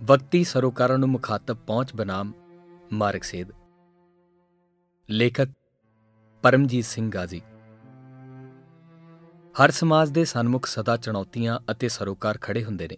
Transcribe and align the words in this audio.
ਵਕਤੀ 0.00 0.44
ਸਰੋਕਾਰਾਂ 0.44 0.98
ਨੂੰ 0.98 1.08
ਮੁਖਾਤਬ 1.08 1.56
ਪਹੁੰਚ 1.56 1.94
ਬਨਾਮ 1.94 2.32
ਮਾਰਕਸੇਦ 2.92 3.48
ਲੇਖਕ 5.08 5.48
ਪਰਮਜੀਤ 6.44 6.84
ਸਿੰਘ 6.84 7.10
ਗਾਜ਼ੀ। 7.10 7.40
ਹਰ 9.54 9.70
ਸਮਾਜ 9.70 10.10
ਦੇ 10.10 10.24
ਸਨਮੁਖ 10.24 10.66
ਸਦਾ 10.66 10.96
ਚੁਣੌਤੀਆਂ 10.96 11.58
ਅਤੇ 11.70 11.88
ਸਰੋਕਾਰ 11.88 12.38
ਖੜੇ 12.40 12.64
ਹੁੰਦੇ 12.64 12.88
ਨੇ, 12.88 12.96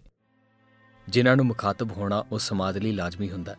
ਜਿਨ੍ਹਾਂ 1.07 1.35
ਨੂੰ 1.35 1.45
ਮੁਖਾਤਬ 1.45 1.91
ਹੋਣਾ 1.91 2.23
ਉਸ 2.31 2.47
ਸਮਾਜ 2.49 2.77
ਲਈ 2.77 2.91
ਲਾਜ਼ਮੀ 2.91 3.31
ਹੁੰਦਾ 3.31 3.53
ਹੈ। 3.53 3.57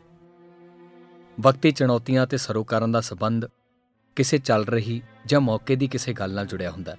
ਵਕਤੀ 1.40 1.70
ਚੁਣੌਤੀਆਂ 1.70 2.24
ਅਤੇ 2.24 2.36
ਸਰੋਕਾਰਾਂ 2.36 2.88
ਦਾ 2.88 3.00
ਸਬੰਧ 3.00 3.46
ਕਿਸੇ 4.16 4.38
ਚੱਲ 4.38 4.64
ਰਹੀ 4.64 5.02
ਜਾਂ 5.26 5.40
ਮੌਕੇ 5.40 5.76
ਦੀ 5.76 5.88
ਕਿਸੇ 5.88 6.12
ਗੱਲ 6.12 6.34
ਨਾਲ 6.34 6.46
ਜੁੜਿਆ 6.46 6.70
ਹੁੰਦਾ 6.70 6.92
ਹੈ, 6.92 6.98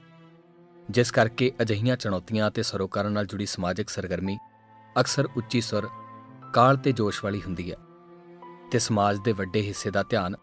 ਜਿਸ 0.90 1.12
ਕਰਕੇ 1.12 1.52
ਅਜਿਹੀਆਂ 1.62 1.98
ਚੁਣੌਤੀਆਂ 1.98 2.48
ਅਤੇ 2.48 2.64
ਸਰੋਕਾਰਾਂ 2.64 3.12
ਨਾਲ 3.12 3.26
ਜੁੜੀ 3.26 3.46
ਸਮਾਜਿਕ 3.46 3.90
ਸਰਗਰਮੀ 3.90 4.38
ਅਕਸਰ 5.00 5.28
ਉੱਚੀ 5.38 5.62
ਸੁਰ 5.62 5.90
ਕਾਲ 6.54 6.78
ਤੇ 6.78 6.92
ਜੋਸ਼ 6.92 7.24
ਵਾਲੀ 7.24 7.42
ਹੁੰਦੀ 7.42 7.72
ਹੈ 7.72 7.76
ਤੇ 8.72 8.80
ਸਮਾਜ 8.80 9.18
ਦੇ 9.26 9.32
ਵੱਡੇ 9.32 9.62
ਹਿੱਸੇ 9.62 9.92
ਦਾ 9.92 10.04
ਧਿਆਨ 10.04 10.36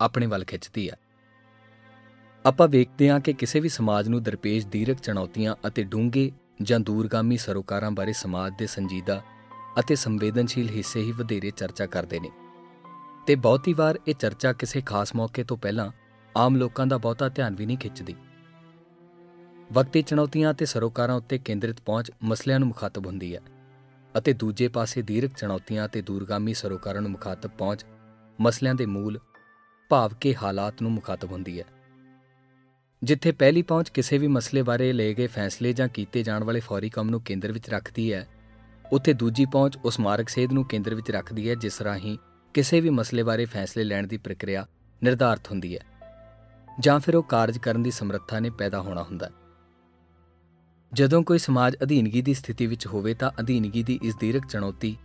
ਆਪਣੇ 0.00 0.26
ਵੱਲ 0.26 0.44
ਖਿੱਚਦੀ 0.44 0.90
ਹੈ। 0.90 0.96
ਆਪਾਂ 2.46 2.68
ਵੇਖਦੇ 2.68 3.10
ਹਾਂ 3.10 3.20
ਕਿ 3.20 3.32
ਕਿਸੇ 3.32 3.60
ਵੀ 3.60 3.68
ਸਮਾਜ 3.68 4.08
ਨੂੰ 4.08 4.22
ਦਰਪੇਸ਼ 4.22 4.66
ਦੀਰਘ 4.66 4.94
ਚੁਣੌਤੀਆਂ 4.94 5.56
ਅਤੇ 5.66 5.82
ਡੂੰਘੇ 5.82 6.32
ਜਾਂ 6.62 6.80
ਦੂਰਗਾਮੀ 6.80 7.36
ਸਰੋਕਾਰਾਂ 7.36 7.90
ਬਾਰੇ 7.90 8.12
ਸਮਾਜ 8.12 8.52
ਦੇ 8.58 8.66
ਸੰਜੀਦਾ 8.66 9.22
ਅਤੇ 9.80 9.94
ਸੰਵੇਦਨਸ਼ੀਲ 9.94 10.68
ਹਿੱਸੇ 10.68 11.00
ਹੀ 11.00 11.12
ਵਧੇਰੇ 11.12 11.50
ਚਰਚਾ 11.50 11.86
ਕਰਦੇ 11.86 12.20
ਨੇ। 12.20 12.30
ਤੇ 13.26 13.34
ਬਹੁਤੀ 13.34 13.72
ਵਾਰ 13.72 13.98
ਇਹ 14.08 14.14
ਚਰਚਾ 14.14 14.52
ਕਿਸੇ 14.52 14.80
ਖਾਸ 14.80 15.14
ਮੌਕੇ 15.14 15.44
ਤੋਂ 15.44 15.56
ਪਹਿਲਾਂ 15.56 15.90
ਆਮ 16.36 16.56
ਲੋਕਾਂ 16.56 16.86
ਦਾ 16.86 16.98
ਬਹੁਤਾ 16.98 17.28
ਧਿਆਨ 17.28 17.54
ਵੀ 17.54 17.66
ਨਹੀਂ 17.66 17.78
ਖਿੱਚਦੀ। 17.78 18.14
ਵਕਤੀ 19.72 20.02
ਚੁਣੌਤੀਆਂ 20.02 20.54
ਤੇ 20.54 20.66
ਸਰੋਕਾਰਾਂ 20.66 21.14
ਉੱਤੇ 21.14 21.38
ਕੇਂਦਰਿਤ 21.38 21.80
ਪਹੁੰਚ 21.80 22.12
ਮਸਲਿਆਂ 22.22 22.58
ਨੂੰ 22.58 22.68
ਮੁਖਾਤਬ 22.68 23.06
ਹੁੰਦੀ 23.06 23.36
ਹੈ। 23.36 23.40
ਅਤੇ 24.18 24.32
ਦੂਜੇ 24.32 24.68
ਪਾਸੇ 24.68 25.02
ਦੀਰਘ 25.02 25.28
ਚੁਣੌਤੀਆਂ 25.28 25.88
ਤੇ 25.88 26.02
ਦੂਰਗਾਮੀ 26.02 26.54
ਸਰੋਕਾਰਾਂ 26.54 27.02
ਨੂੰ 27.02 27.10
ਮੁਖਾਤਬ 27.10 27.50
ਪਹੁੰਚ 27.50 27.84
ਮਸਲਿਆਂ 28.40 28.74
ਦੇ 28.74 28.86
ਮੂਲ 28.86 29.20
ਭਾਵ 29.88 30.12
ਕੇ 30.20 30.34
ਹਾਲਾਤ 30.34 30.82
ਨੂੰ 30.82 30.92
ਮੁਖਾਤਬ 30.92 31.32
ਹੁੰਦੀ 31.32 31.60
ਹੈ। 31.60 31.64
ਜਿੱਥੇ 33.02 33.32
ਪਹਿਲੀ 33.32 33.62
ਪਹੁੰਚ 33.62 33.88
ਕਿਸੇ 33.88 34.18
ਵੀ 34.18 34.26
ਮਸਲੇ 34.26 34.62
ਬਾਰੇ 34.62 34.92
ਲਏ 34.92 35.14
ਗਏ 35.14 35.26
ਫੈਸਲੇ 35.26 35.72
ਜਾਂ 35.72 35.88
ਕੀਤੇ 35.88 36.22
ਜਾਣ 36.22 36.44
ਵਾਲੇ 36.44 36.60
ਫੌਰੀ 36.60 36.90
ਕੰਮ 36.90 37.10
ਨੂੰ 37.10 37.20
ਕੇਂਦਰ 37.20 37.52
ਵਿੱਚ 37.52 37.70
ਰੱਖਦੀ 37.70 38.12
ਹੈ, 38.12 38.26
ਉੱਥੇ 38.92 39.12
ਦੂਜੀ 39.12 39.44
ਪਹੁੰਚ 39.44 39.78
ਉਸ 39.84 40.00
ਮਾਰਗ 40.00 40.24
ਸੇਧ 40.28 40.52
ਨੂੰ 40.52 40.64
ਕੇਂਦਰ 40.64 40.94
ਵਿੱਚ 40.94 41.10
ਰੱਖਦੀ 41.10 41.50
ਹੈ 41.50 41.54
ਜਿਸ 41.54 41.82
ਰਾਹੀਂ 41.82 42.18
ਕਿਸੇ 42.54 42.80
ਵੀ 42.80 42.90
ਮਸਲੇ 42.90 43.22
ਬਾਰੇ 43.22 43.44
ਫੈਸਲੇ 43.44 43.84
ਲੈਣ 43.84 44.06
ਦੀ 44.06 44.16
ਪ੍ਰਕਿਰਿਆ 44.16 44.66
ਨਿਰਧਾਰਤ 45.02 45.50
ਹੁੰਦੀ 45.50 45.76
ਹੈ 45.76 45.80
ਜਾਂ 46.80 47.00
ਫਿਰ 47.00 47.16
ਉਹ 47.16 47.22
ਕਾਰਜ 47.22 47.58
ਕਰਨ 47.58 47.82
ਦੀ 47.82 47.90
ਸਮਰੱਥਾ 47.90 48.40
ਨੇ 48.40 48.50
ਪੈਦਾ 48.50 48.80
ਹੋਣਾ 48.80 49.02
ਹੁੰਦਾ 49.02 49.26
ਹੈ। 49.26 49.32
ਜਦੋਂ 50.92 51.22
ਕੋਈ 51.22 51.38
ਸਮਾਜ 51.38 51.76
ਅਧੀਨਗੀ 51.82 52.22
ਦੀ 52.22 52.34
ਸਥਿਤੀ 52.34 52.66
ਵਿੱਚ 52.66 52.86
ਹੋਵੇ 52.86 53.14
ਤਾਂ 53.14 53.30
ਅਧੀਨਗੀ 53.40 53.82
ਦੀ 53.82 54.00
ਇਸ 54.02 54.14
ਦੀਰਘ 54.14 54.40
ਚੁਣੌਤੀ 54.46 54.96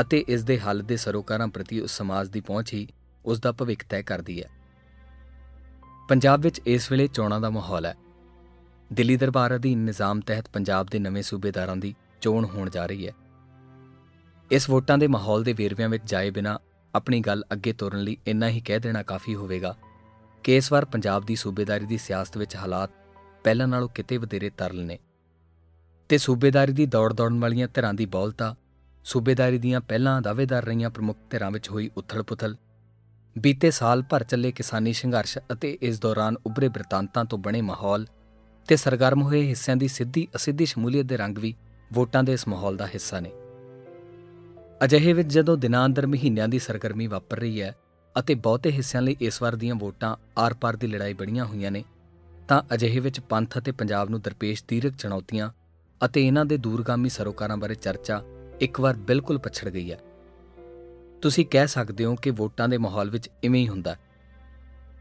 ਅਤੇ 0.00 0.24
ਇਸ 0.28 0.42
ਦੇ 0.42 0.58
ਹੱਲ 0.58 0.82
ਦੇ 0.82 0.96
ਸਰੋਕਾਰਾਂ 0.96 1.48
ਪ੍ਰਤੀ 1.48 1.80
ਉਸ 1.80 1.90
ਸਮਾਜ 1.90 2.28
ਦੀ 2.28 2.40
ਪਹੁੰਚ 2.40 2.74
ਹੀ 2.74 2.88
ਉਸ 3.24 3.40
ਦਾ 3.40 3.52
ਭਵਿੱਖ 3.52 3.84
ਤੈਅ 3.88 4.02
ਕਰਦੀ 4.02 4.42
ਹੈ। 4.42 4.48
ਪੰਜਾਬ 6.08 6.40
ਵਿੱਚ 6.40 6.60
ਇਸ 6.66 6.92
ਵੇਲੇ 6.92 7.06
ਚੋਣਾਂ 7.06 7.40
ਦਾ 7.40 7.50
ਮਾਹੌਲ 7.50 7.86
ਹੈ। 7.86 7.94
ਦਿੱਲੀ 8.92 9.16
ਦਰਬਾਰ 9.16 9.56
ਅਧੀਨ 9.56 9.78
ਨਿਜ਼ਾਮ 9.78 10.20
ਤਹਿਤ 10.20 10.48
ਪੰਜਾਬ 10.48 10.86
ਦੇ 10.90 10.98
ਨਵੇਂ 10.98 11.22
ਸੂਬੇਦਾਰਾਂ 11.22 11.76
ਦੀ 11.76 11.94
ਚੋਣ 12.20 12.44
ਹੋਣ 12.44 12.70
ਜਾ 12.70 12.86
ਰਹੀ 12.86 13.08
ਹੈ। 13.08 13.12
ਇਸ 14.50 14.70
ਵੋਟਾਂ 14.70 14.98
ਦੇ 14.98 15.06
ਮਾਹੌਲ 15.06 15.44
ਦੇ 15.44 15.52
ਵੇਰਵਿਆਂ 15.52 15.88
ਵਿੱਚ 15.88 16.04
ਜਾਏ 16.06 16.30
ਬਿਨਾ 16.30 16.58
ਆਪਣੀ 16.94 17.20
ਗੱਲ 17.20 17.44
ਅੱਗੇ 17.52 17.72
ਤੋਰਨ 17.72 17.98
ਲਈ 17.98 18.16
ਇੰਨਾ 18.26 18.48
ਹੀ 18.48 18.60
ਕਹਿ 18.60 18.78
ਦੇਣਾ 18.78 19.02
ਕਾਫੀ 19.02 19.34
ਹੋਵੇਗਾ 19.34 19.76
ਕਿ 20.44 20.56
ਇਸ 20.56 20.72
ਵਾਰ 20.72 20.84
ਪੰਜਾਬ 20.84 21.24
ਦੀ 21.24 21.36
ਸੂਬੇਦਾਰੀ 21.36 21.86
ਦੀ 21.86 21.98
ਸਿਆਸਤ 21.98 22.36
ਵਿੱਚ 22.36 22.56
ਹਾਲਾਤ 22.56 22.90
ਪਹਿਲਾਂ 23.44 23.68
ਨਾਲੋਂ 23.68 23.88
ਕਿਤੇ 23.88 24.16
ਵਧੇਰੇ 24.16 24.50
ਤਰਲ 24.50 24.84
ਨੇ। 24.84 24.98
ਤੇ 26.10 26.18
ਸੂਬੇਦਾਰੀ 26.18 26.72
ਦੀ 26.72 26.86
ਦੌੜ 26.86 27.12
ਦੌੜਨ 27.12 27.38
ਵਾਲੀਆਂ 27.40 27.68
ਧਿਰਾਂ 27.74 27.92
ਦੀ 27.94 28.06
ਬੌਲਤਾ, 28.06 28.54
ਸੂਬੇਦਾਰੀ 29.04 29.58
ਦੀਆਂ 29.58 29.80
ਪਹਿਲਾਂ 29.80 30.20
ਦਾਅਵੇਦਾਰ 30.22 30.64
ਰਹੀਆਂ 30.64 30.90
ਪ੍ਰਮੁੱਖ 30.90 31.18
ਧਿਰਾਂ 31.30 31.50
ਵਿੱਚ 31.50 31.70
ਹੋਈ 31.70 31.90
ਉਥਲ-ਪੁਥਲ। 31.96 32.54
ਬੀਤੇ 33.36 33.70
ਸਾਲ 33.70 34.02
ਭਰ 34.02 34.24
ਚੱਲੇ 34.24 34.52
ਕਿਸਾਨੀ 34.52 34.92
ਸੰਘਰਸ਼ 34.92 35.38
ਅਤੇ 35.52 35.76
ਇਸ 35.82 36.00
ਦੌਰਾਨ 36.00 36.36
ਉੱਭਰੇ 36.46 36.68
ਬ੍ਰਿਤਾਂਤਾਂ 36.68 37.24
ਤੋਂ 37.24 37.38
ਬਣੇ 37.38 37.60
ਮਾਹੌਲ 37.60 38.06
ਤੇ 38.68 38.76
ਸਰਗਰਮ 38.76 39.22
ਹੋਏ 39.22 39.42
ਹਿੱਸਿਆਂ 39.48 39.76
ਦੀ 39.76 39.88
ਸਿੱਧੀ 39.88 40.26
ਅਸਿੱਧੀ 40.36 40.64
ਸ਼ਮੂਲੀਅਤ 40.64 41.06
ਦੇ 41.06 41.16
ਰੰਗ 41.16 41.38
ਵੀ 41.38 41.54
ਵੋਟਾਂ 41.92 42.22
ਦੇ 42.22 42.32
ਇਸ 42.32 42.48
ਮਾਹੌਲ 42.48 42.76
ਦਾ 42.76 42.86
ਹਿੱਸਾ 42.86 43.20
ਨੇ। 43.20 43.30
ਅਜਿਹੇ 44.84 45.12
ਵਿੱਚ 45.12 45.28
ਜਦੋਂ 45.28 45.56
ਦਿਨਾਂ 45.56 45.84
ਅੰਦਰ 45.86 46.06
ਮਹੀਨਿਆਂ 46.06 46.48
ਦੀ 46.48 46.58
ਸਰਗਰਮੀ 46.58 47.06
ਵਾਪਰ 47.06 47.38
ਰਹੀ 47.38 47.62
ਹੈ 47.62 47.74
ਅਤੇ 48.16 48.34
ਬਹੁਤੇ 48.34 48.70
ਹਿੱਸਿਆਂ 48.70 49.02
ਲਈ 49.02 49.16
ਇਸ 49.20 49.42
ਵਾਰ 49.42 49.56
ਦੀਆਂ 49.56 49.74
ਵੋਟਾਂ 49.74 50.16
ਆਰ-ਪਾਰ 50.38 50.76
ਦੀ 50.76 50.86
ਲੜਾਈ 50.86 51.12
ਬੜੀਆਂ 51.12 51.44
ਹੋਈਆਂ 51.44 51.70
ਨੇ, 51.70 51.84
ਤਾਂ 52.48 52.62
ਅਜਿਹੇ 52.74 53.00
ਵਿੱਚ 53.00 53.20
ਪੰਥ 53.20 53.58
ਅਤੇ 53.58 53.72
ਪੰਜਾਬ 53.72 54.10
ਨੂੰ 54.10 54.20
ਦਰਪੇਸ਼ 54.20 54.64
ਦੀਰਘ 54.68 54.90
ਚੁਣੌਤੀਆਂ 54.90 55.50
ਅਤੇ 56.04 56.26
ਇਹਨਾਂ 56.26 56.44
ਦੇ 56.44 56.56
ਦੂਰਗਾਮੀ 56.56 57.08
ਸਰੋਕਾਰਾਂ 57.08 57.56
ਬਾਰੇ 57.56 57.74
ਚਰਚਾ 57.74 58.22
ਇੱਕ 58.60 58.80
ਵਾਰ 58.80 58.96
ਬਿਲਕੁਲ 58.96 59.38
ਪਛੜ 59.38 59.68
ਗਈ 59.68 59.92
ਹੈ। 59.92 60.00
ਤੁਸੀਂ 61.22 61.46
ਕਹਿ 61.46 61.66
ਸਕਦੇ 61.66 62.04
ਹੋ 62.04 62.14
ਕਿ 62.14 62.30
ਵੋਟਾਂ 62.30 62.68
ਦੇ 62.68 62.78
ਮਾਹੌਲ 62.78 63.10
ਵਿੱਚ 63.10 63.30
ਇਵੇਂ 63.44 63.60
ਹੀ 63.60 63.68
ਹੁੰਦਾ 63.68 63.96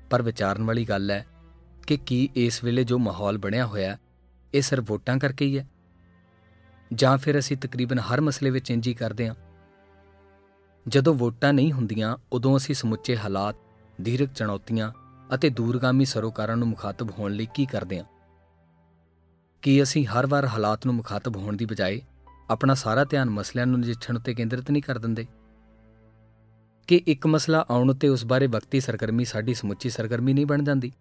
ਪਰ 0.09 0.21
ਵਿਚਾਰਨ 0.21 0.63
ਵਾਲੀ 0.63 0.85
ਗੱਲ 0.85 1.11
ਹੈ 1.11 1.25
ਕਿ 1.87 1.97
ਕੀ 1.97 2.29
ਇਸ 2.35 2.63
ਵੇਲੇ 2.63 2.83
ਜੋ 2.83 2.97
ਮਾਹੌਲ 2.97 3.37
ਬਣਿਆ 3.37 3.65
ਹੋਇਆ 3.65 3.97
ਇਹ 4.53 4.61
ਸਿਰਫ 4.61 4.83
ਵੋਟਾਂ 4.87 5.17
ਕਰਕੇ 5.17 5.45
ਹੀ 5.45 5.59
ਹੈ? 5.59 5.67
ਜਾਂ 6.93 7.17
ਫਿਰ 7.17 7.39
ਅਸੀਂ 7.39 7.57
ਤਕਰੀਬਨ 7.57 7.99
ਹਰ 7.99 8.21
ਮਸਲੇ 8.21 8.49
ਵਿੱਚ 8.49 8.71
ਇੰਜੀ 8.71 8.93
ਕਰਦੇ 8.93 9.27
ਹਾਂ। 9.27 9.35
ਜਦੋਂ 10.87 11.13
ਵੋਟਾਂ 11.13 11.53
ਨਹੀਂ 11.53 11.71
ਹੁੰਦੀਆਂ, 11.71 12.17
ਉਦੋਂ 12.31 12.57
ਅਸੀਂ 12.57 12.75
ਸਮੁੱਚੇ 12.75 13.17
ਹਾਲਾਤ 13.17 13.55
ਦੀਰਘ 14.01 14.25
ਚੁਣੌਤੀਆਂ 14.25 14.91
ਅਤੇ 15.35 15.49
ਦੂਰਗਾਮੀ 15.49 16.05
ਸਰੋਕਾਰਾਂ 16.05 16.57
ਨੂੰ 16.57 16.67
ਮੁਖਾਤਬ 16.67 17.09
ਹੋਣ 17.09 17.31
ਲਈ 17.31 17.47
ਕੀ 17.53 17.65
ਕਰਦੇ 17.65 17.97
ਹਾਂ? 17.97 18.05
ਕੀ 19.67 19.83
ਅਸੀਂ 19.83 20.05
ਹਰ 20.05 20.27
ਵਾਰ 20.27 20.45
ਹਾਲਾਤ 20.45 20.85
ਨੂੰ 20.85 20.95
ਮੁਖਾਤਬ 20.95 21.35
ਹੋਣ 21.35 21.55
ਦੀ 21.55 21.65
ਬਜਾਏ 21.65 22.01
ਆਪਣਾ 22.49 22.73
ਸਾਰਾ 22.73 23.03
ਧਿਆਨ 23.03 23.29
ਮਸਲਿਆਂ 23.29 23.67
ਨੂੰ 23.67 23.79
ਨਜਿੱਠਣ 23.79 24.17
ਉੱਤੇ 24.17 24.33
ਕੇਂਦਰਿਤ 24.33 24.71
ਨਹੀਂ 24.71 24.83
ਕਰ 24.83 24.97
ਦਿੰਦੇ। 24.97 25.27
ਕਿ 26.87 27.01
ਇੱਕ 27.07 27.27
ਮਸਲਾ 27.27 27.65
ਆਉਣ 27.69 27.89
ਉੱਤੇ 27.89 28.07
ਉਸ 28.07 28.25
ਬਾਰੇ 28.25 28.47
ਵਕਤੀ 28.47 28.79
ਸਰਗਰਮੀ 28.79 29.25
ਸਾਡੀ 29.25 29.53
ਸਮੁੱਚੀ 29.53 29.89
ਸਰਗਰਮੀ 29.89 30.33
ਨਹੀਂ 30.33 30.45
ਬਣ 30.45 30.63
ਜਾਂਦੀ। 30.63 30.91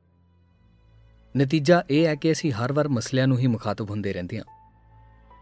ਨਤੀਜਾ 1.37 1.85
ਇਹ 1.91 2.07
ਹੈ 2.07 2.15
ਕਿ 2.15 2.33
ਅਸੀਂ 2.33 2.53
ਹਰ 2.53 2.73
ਵਾਰ 2.73 2.89
ਮਸਲਿਆਂ 2.89 3.27
ਨੂੰ 3.27 3.39
ਹੀ 3.39 3.47
ਮੁਖਾਤਬ 3.47 3.91
ਹੁੰਦੇ 3.91 4.13
ਰਹਿੰਦੇ 4.13 4.37
ਹਾਂ। 4.37 4.45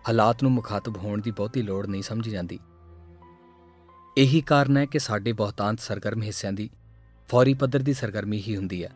ਹਾਲਾਤ 0.09 0.43
ਨੂੰ 0.43 0.53
ਮੁਖਾਤਬ 0.53 0.97
ਹੋਣ 0.97 1.21
ਦੀ 1.21 1.31
ਬਹੁਤੀ 1.31 1.63
ਲੋੜ 1.63 1.87
ਨਹੀਂ 1.87 2.03
ਸਮਝੀ 2.03 2.31
ਜਾਂਦੀ। 2.31 2.59
ਇਹੀ 4.19 4.41
ਕਾਰਨ 4.41 4.77
ਹੈ 4.77 4.87
ਕਿ 4.87 4.99
ਸਾਡੇ 4.99 5.33
ਬਹੁਤਾਂਤ 5.33 5.81
ਸਰਗਰਮ 5.81 6.23
ਹਿੱਸਿਆਂ 6.23 6.53
ਦੀ 6.53 6.71
ਫੌਰੀ 7.29 7.55
ਪੱਧਰ 7.55 7.83
ਦੀ 7.83 7.95
ਸਰਗਰਮੀ 7.95 8.43
ਹੀ 8.49 8.57
ਹੁੰਦੀ 8.57 8.85
ਹੈ। 8.85 8.91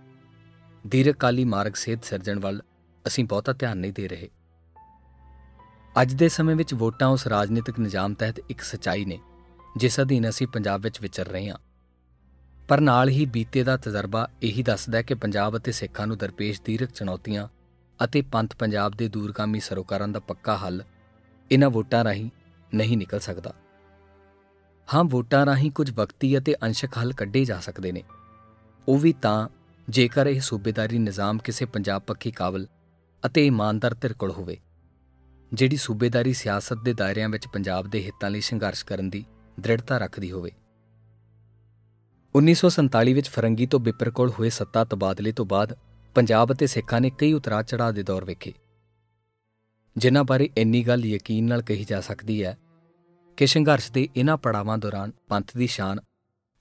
ਦੀਰਘਕਾਲੀ 0.87 1.45
ਮਾਰਗ 1.45 1.73
ਸੇਧ 1.73 1.99
ਸਿਰਜਣ 2.03 2.39
ਵੱਲ 2.39 2.63
ਅਸੀਂ 3.07 3.25
ਬਹੁਤਾ 3.25 3.53
ਧਿਆਨ 3.53 3.79
ਨਹੀਂ 3.79 3.93
ਦੇ 3.93 4.09
ਰਹੇ। 4.09 4.29
ਅੱਜ 6.03 6.15
ਦੇ 6.15 6.29
ਸਮੇਂ 6.29 6.57
ਵਿੱਚ 6.57 6.75
ਵੋਟਾਂ 6.75 7.09
ਉਸ 7.09 7.27
ਰਾਜਨੀਤਿਕ 7.27 7.79
ਨਿਜ਼ਾਮ 7.79 8.15
ਤਹਿਤ 8.15 8.39
ਇੱਕ 8.51 8.61
ਸਚਾਈ 8.61 9.05
ਨੇ, 9.05 9.19
ਜਿਸ 9.77 10.01
ਅਧੀਨ 10.01 10.29
ਅਸੀਂ 10.29 10.47
ਪੰਜਾਬ 10.47 10.81
ਵਿੱਚ 10.81 11.01
ਵਿਚਰ 11.01 11.27
ਰਹੇ 11.27 11.49
ਹਾਂ। 11.49 11.57
ਪਰ 12.69 12.81
ਨਾਲ 12.81 13.09
ਹੀ 13.09 13.27
ਬੀਤੇ 13.27 13.63
ਦਾ 13.63 13.77
ਤਜਰਬਾ 13.77 14.29
ਇਹੀ 14.43 14.63
ਦੱਸਦਾ 14.63 14.99
ਹੈ 14.99 15.03
ਕਿ 15.03 15.15
ਪੰਜਾਬ 15.15 15.57
ਅਤੇ 15.57 15.73
ਸਿੱਖਾਂ 15.73 16.07
ਨੂੰ 16.07 16.17
ਦਰਪੇਸ਼ 16.17 16.63
ਦੀਰਘ 16.65 16.87
ਚੁਣੌਤੀਆਂ 16.87 17.49
ਅਤੇ 18.05 18.23
ਪੰਥ 18.23 18.57
ਪੰਜਾਬ 18.57 18.93
ਦੇ 18.93 19.09
ਦੂਰਗਾਮੀ 19.09 19.61
ਸਰੋਕਾਰਾਂ 19.61 20.09
ਦਾ 20.09 20.21
ਪੱਕਾ 20.21 20.57
ਹੱਲ 20.57 20.83
ਇਹਨਾਂ 21.53 21.71
ਵੋਟਾਂ 21.71 22.05
ਰਾਹੀਂ 22.05 22.31
ਨਹੀਂ 22.75 22.99
ਨਿਕਲ 22.99 23.21
ਸਕਦਾ। 23.21 23.55
ਹਾਂ, 24.95 25.05
ਵੋਟਾਂ 25.05 25.47
ਰਾਹੀਂ 25.47 25.71
ਕੁਝ 25.71 25.91
ਵਕਤੀ 25.91 26.39
ਅਤੇ 26.39 26.55
ਅੰਸ਼ਕ 26.63 26.99
ਹੱਲ 26.99 27.13
ਕੱਢੇ 27.13 27.45
ਜਾ 27.45 27.61
ਸਕਦੇ 27.61 27.93
ਨੇ। 27.93 28.03
ਉਹ 28.89 28.99
ਵੀ 28.99 29.13
ਤਾਂ 29.13 29.49
ਜੇਕਰ 29.89 30.27
ਇਹ 30.27 30.41
ਸੂਬੇਦਾਰੀ 30.41 30.99
ਨਿਜ਼ਾਮ 30.99 31.39
ਕਿਸੇ 31.39 31.65
ਪੰਜਾਬ 31.65 32.03
ਪੱਖੀ 32.03 32.31
ਕਾਬਲ 32.31 32.67
ਅਤੇ 33.27 33.47
ਇਮਾਨਦਾਰ 33.47 33.95
ਧਿਰ 33.95 34.13
ਕੋਲ 34.13 34.31
ਹੋਵੇ, 34.31 34.57
ਜਿਹੜੀ 35.53 35.77
ਸੂਬੇਦਾਰੀ 35.77 36.33
ਸਿਆਸਤ 36.33 36.79
ਦੇ 36.85 36.93
ਦਾਇਰਿਆਂ 36.93 37.29
ਵਿੱਚ 37.29 37.49
ਪੰਜਾਬ 37.49 37.87
ਦੇ 37.87 38.05
ਹਿੱਤਾਂ 38.05 38.31
ਲਈ 38.31 38.41
ਸੰਘਰਸ਼ 38.41 38.85
ਕਰਨ 38.85 39.11
ਦੀ 39.11 39.25
ਦ੍ਰਿੜਤਾ 39.61 39.99
ਰੱਖਦੀ 39.99 40.31
ਹੋਵੇ। 40.33 40.51
1947 42.35 43.13
ਵਿੱਚ 43.13 43.29
ਫਰੰਗੀ 43.29 43.67
ਤੋਂ 43.67 43.81
ਬਿਪਰ 43.81 44.11
ਕੋਲ 44.11 44.31
ਹੋਏ 44.31 44.51
ਸੱਤਾ 44.51 44.85
ਤਬਾਦਲੇ 44.85 45.33
ਤੋਂ 45.33 45.47
ਬਾਅਦ 45.47 45.77
ਪੰਜਾਬ 46.15 46.53
ਅਤੇ 46.53 46.67
ਸਿੱਖਾਂ 46.67 47.01
ਨੇ 47.01 47.11
ਕਈ 47.11 47.33
ਉਤਰਾਅ 47.33 47.63
ਚੜਾਅ 47.63 47.93
ਦੇ 47.93 48.03
ਦੌਰ 48.03 48.25
ਵੇਖੇ, 48.25 48.53
ਜਿਨ੍ਹਾਂ 49.97 50.25
ਬਾਰੇ 50.25 50.49
ਇੰਨੀ 50.57 50.83
ਗੱਲ 50.83 51.07
ਯਕੀਨ 51.07 51.45
ਨਾਲ 51.45 51.63
ਕਹੀ 51.63 51.85
ਜਾ 51.85 52.01
ਸਕਦੀ 52.01 52.45
ਹੈ 52.45 52.59
ਕਿ 53.37 53.47
ਸੰਘਰਸ਼ 53.47 53.93
ਦੇ 53.93 54.09
ਇਹਨਾਂ 54.17 54.37
ਪੜਾਵਾਂ 54.37 54.79
ਦੌਰਾਨ 54.79 55.13
ਪੰਥ 55.29 55.57
ਦੀ 55.57 55.67
ਸ਼ਾਨ 55.67 56.01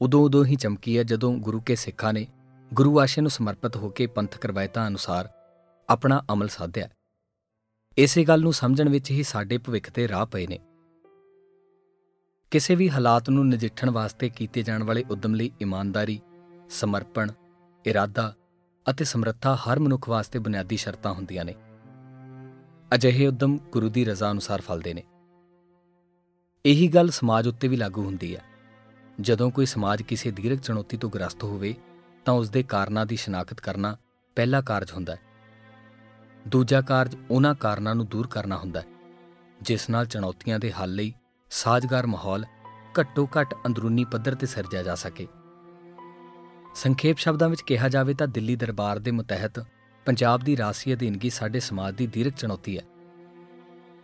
ਉਦੋਂ 0.01 0.21
ਉਦੋਂ 0.23 0.45
ਹੀ 0.45 0.55
ਚਮਕੀ 0.55 0.97
ਹੈ 0.97 1.03
ਜਦੋਂ 1.03 1.37
ਗੁਰੂ 1.37 1.59
ਕੇ 1.61 1.75
ਸਿੱਖਾਂ 1.75 2.13
ਨੇ 2.13 2.27
ਗੁਰੂ 2.73 2.99
ਆਸ਼ੇ 2.99 3.21
ਨੂੰ 3.21 3.31
ਸਮਰਪਿਤ 3.31 3.75
ਹੋ 3.75 3.89
ਕੇ 3.89 4.07
ਪੰਥਕ 4.07 4.45
ਰਵਾਇਤਾਂ 4.45 4.87
ਅਨੁਸਾਰ 4.87 5.29
ਆਪਣਾ 5.89 6.23
ਅਮਲ 6.33 6.47
ਸਾਧਿਆ 6.47 6.89
ਇਸੇ 7.97 8.23
ਗੱਲ 8.23 8.41
ਨੂੰ 8.41 8.53
ਸਮਝਣ 8.53 8.89
ਵਿੱਚ 8.89 9.11
ਹੀ 9.11 9.23
ਸਾਡੇ 9.23 9.57
ਭਵਿੱਖ 9.57 9.89
ਤੇ 9.89 10.07
ਰਾਹ 10.07 10.25
ਪਏ 10.25 10.47
ਨੇ। 10.47 10.59
ਕਿਸੇ 12.51 12.75
ਵੀ 12.75 12.89
ਹਾਲਾਤ 12.89 13.29
ਨੂੰ 13.29 13.47
ਨਜਿੱਠਣ 13.49 13.89
ਵਾਸਤੇ 13.89 14.29
ਕੀਤੇ 14.29 14.61
ਜਾਣ 14.61 14.83
ਵਾਲੇ 14.83 15.05
ਉਦਮ 15.11 15.35
ਲਈ 15.35 15.51
ਇਮਾਨਦਾਰੀ, 15.61 16.21
ਸਮਰਪਣ, 16.69 17.31
ਇਰਾਦਾ 17.85 18.35
ਅਤੇ 18.89 19.05
ਸਮਰੱਥਾ 19.05 19.55
ਹਰ 19.55 19.79
ਮਨੁੱਖ 19.79 20.09
ਵਾਸਤੇ 20.09 20.39
ਬੁਨਿਆਦੀ 20.39 20.77
ਸ਼ਰਤਾਂ 20.77 21.13
ਹੁੰਦੀਆਂ 21.13 21.45
ਨੇ। 21.45 21.55
ਅਜਿਹੇ 22.95 23.27
ਉਦਮ 23.27 23.57
ਗੁਰੂ 23.57 23.89
ਦੀ 23.89 24.05
ਰਜ਼ਾ 24.05 24.31
ਅਨੁਸਾਰ 24.31 24.61
ਫਲਦੇ 24.61 24.93
ਨੇ। 24.93 25.03
ਇਹੀ 26.65 26.87
ਗੱਲ 26.87 27.09
ਸਮਾਜ 27.09 27.47
ਉੱਤੇ 27.47 27.67
ਵੀ 27.67 27.77
ਲਾਗੂ 27.77 28.03
ਹੁੰਦੀ 28.03 28.35
ਹੈ। 28.35 28.43
ਜਦੋਂ 29.21 29.51
ਕੋਈ 29.51 29.65
ਸਮਾਜ 29.65 30.01
ਕਿਸੇ 30.01 30.31
ਦੀਰਘ 30.31 30.55
ਚੁਣੌਤੀ 30.55 30.97
ਤੋਂ 30.97 31.09
ਗ੍ਰਸਤ 31.09 31.43
ਹੋਵੇ, 31.43 31.75
ਤਾਂ 32.25 32.33
ਉਸ 32.33 32.49
ਦੇ 32.49 32.63
ਕਾਰਨਾਂ 32.63 33.05
ਦੀ 33.05 33.15
ਸ਼ਨਾਖਤ 33.15 33.59
ਕਰਨਾ 33.59 33.97
ਪਹਿਲਾ 34.35 34.61
ਕਾਰਜ 34.61 34.91
ਹੁੰਦਾ 34.91 35.15
ਹੈ। 35.15 35.26
ਦੂਜਾ 36.47 36.81
ਕਾਰਜ 36.81 37.15
ਉਹਨਾਂ 37.31 37.53
ਕਾਰਨਾਂ 37.55 37.93
ਨੂੰ 37.95 38.05
ਦੂਰ 38.05 38.27
ਕਰਨਾ 38.27 38.57
ਹੁੰਦਾ 38.57 38.79
ਹੈ, 38.79 38.85
ਜਿਸ 39.61 39.89
ਨਾਲ 39.89 40.05
ਚੁਣੌਤੀਆਂ 40.05 40.59
ਦੇ 40.59 40.71
ਹੱਲ 40.71 40.93
ਲਈ 40.95 41.13
ਸਾਜ਼ਗਾਰ 41.49 42.05
ਮਾਹੌਲ 42.05 42.45
ਘੱਟੋ 42.99 43.27
ਘੱਟ 43.39 43.53
ਅੰਦਰੂਨੀ 43.65 44.03
ਪੱਧਰ 44.03 44.35
ਤੇ 44.35 44.47
ਸਿਰਜਿਆ 44.47 44.83
ਜਾ 44.83 44.95
ਸਕੇ। 44.95 45.27
ਸੰਖੇਪ 46.75 47.17
ਸ਼ਬਦਾਂ 47.17 47.49
ਵਿੱਚ 47.49 47.61
ਕਿਹਾ 47.61 47.89
ਜਾਵੇ 47.89 48.13
ਤਾਂ 48.13 48.27
ਦਿੱਲੀ 48.27 48.55
ਦਰਬਾਰ 48.55 48.99
ਦੇ 48.99 49.11
ਮੁਤਹਿਤ 49.11 49.59
ਪੰਜਾਬ 50.05 50.43
ਦੀ 50.43 50.57
ਰਾਸੀ 50.57 50.93
ਅਧੀਨਗੀ 50.93 51.29
ਸਾਡੇ 51.29 51.59
ਸਮਾਜ 51.59 51.95
ਦੀ 51.95 52.07
ਦੀਰਘ 52.07 52.31
ਚੁਣੌਤੀ 52.31 52.77
ਹੈ। 52.77 52.83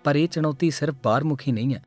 ਪਰ 0.04 0.16
ਇਹ 0.16 0.28
ਚੁਣੌਤੀ 0.28 0.72
ਸਿਰਫ 0.72 0.96
ਬਾਹਰਮੁਖੀ 1.04 1.52
ਨਹੀਂ 1.52 1.76
ਹੈ, 1.76 1.84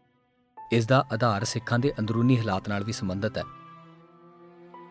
ਇਸ 0.72 0.86
ਦਾ 0.86 1.04
ਆਧਾਰ 1.12 1.44
ਸਿੱਖਾਂ 1.44 1.78
ਦੇ 1.78 1.92
ਅੰਦਰੂਨੀ 1.98 2.38
ਹਾਲਾਤ 2.38 2.68
ਨਾਲ 2.68 2.84
ਵੀ 2.84 2.92
ਸੰਬੰਧਿਤ 2.92 3.38
ਹੈ। 3.38 3.44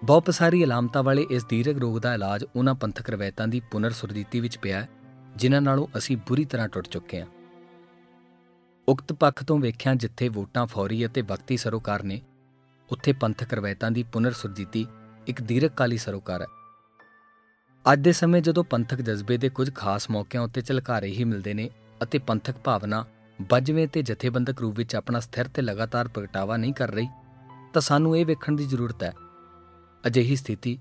ਬਹੁਪਸਾਰੀ 0.04 0.64
ਅਲਾਮਤਾਂ 0.64 1.04
ਵਾਲੇ 1.04 1.26
ਇਸ 1.30 1.46
ਦੀਰਘ 1.46 1.80
ਰੋਗ 1.80 1.98
ਦਾ 2.00 2.14
ਇਲਾਜ 2.14 2.46
ਉਹਨਾਂ 2.56 2.76
ਪੰਥਕ 2.76 3.10
ਰਵਾਇਤਾਂ 3.10 3.48
ਦੀ 3.48 3.60
ਪੁਨਰ 3.72 3.92
ਸੁਰਜੀਤੀ 3.92 4.40
ਵਿੱਚ 4.40 4.58
ਪਿਆ 4.58 4.82
ਹੈ 4.82 4.90
ਜਿਨ੍ਹਾਂ 5.36 5.62
ਨਾਲੋਂ 5.62 5.88
ਅਸੀਂ 5.98 6.18
ਬੁਰੀ 6.18 6.46
ਤਰ੍ਹਾਂ 6.46 6.68
ਟੁੱਟ 6.68 6.88
ਚੁੱਕੇ 6.88 7.22
ਹਾਂ। 7.22 7.28
ਉਕਤ 8.88 9.14
ਪੱਖ 9.14 9.44
ਤੋਂ 9.44 9.58
ਵੇਖਿਆ 9.60 9.94
ਜਿੱਥੇ 9.96 10.30
ਵੋਟਾਂ 10.30 10.66
ਫੌਰੀ 10.66 11.06
ਅਤੇ 11.06 11.22
ਵਕਤੀ 11.22 11.58
ਸਰੋਕਾਰ 11.58 12.04
ਨੇ, 12.04 12.22
ਉੱਥੇ 12.90 13.14
ਪੰਥਕ 13.14 13.54
ਰਵਾਇਤਾਂ 13.54 13.92
ਦੀ 13.92 14.04
ਪੁਨਰ 14.04 14.32
ਸੁਰਜੀਤੀ 14.32 14.86
ਇੱਕ 15.28 15.42
ਦੀਰਘਕਾਲੀ 15.42 15.98
ਸਰੋਕਾਰ 15.98 16.42
ਹੈ। 16.42 16.48
ਅੱਜ 17.86 18.00
ਦੇ 18.00 18.12
ਸਮੇਂ 18.12 18.42
ਜਦੋਂ 18.42 18.64
ਪੰਥਕ 18.64 19.02
ਜਜ਼ਬੇ 19.02 19.38
ਦੇ 19.38 19.50
ਕੁਝ 19.50 19.74
ਖਾਸ 19.76 20.10
ਮੌਕਿਆਂ 20.10 20.42
ਉੱਤੇ 20.42 20.62
ਝਲਕਾਰੇ 20.62 21.08
ਹੀ 21.08 21.24
ਮਿਲਦੇ 21.24 21.54
ਨੇ 21.54 21.70
ਅਤੇ 22.04 22.18
ਪੰਥਕ 22.18 22.58
ਭਾਵਨਾ 22.58 23.06
ਵੱਜਵੇਂ 23.40 23.88
ਤੇ 23.88 24.02
ਜਥੇਬੰਦਕ 24.02 24.62
ਰੂਪ 24.62 24.78
ਵਿੱਚ 24.78 24.96
ਆਪਣਾ 24.96 25.20
ਸਥਿਰ 25.20 25.48
ਤੇ 25.48 25.62
ਲਗਾਤਾਰ 25.62 26.08
ਪ੍ਰਗਟਾਵਾ 26.08 26.58
ਨਹੀਂ 26.58 26.74
ਕਰ 26.74 26.92
ਰਹੀ, 26.92 27.08
ਤਾਂ 27.74 27.82
ਸਾਨੂੰ 27.82 28.18
ਇਹ 28.18 28.26
ਵੇਖਣ 28.26 28.56
ਦੀ 28.56 28.66
ਜ਼ਰੂਰਤ 28.66 29.04
ਹੈ, 29.04 29.14
ਅਜਿਹੀ 30.08 30.36
ਸਥਿਤੀ 30.36 30.78